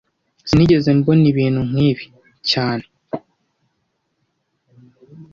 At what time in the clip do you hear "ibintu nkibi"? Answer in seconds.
1.31-2.05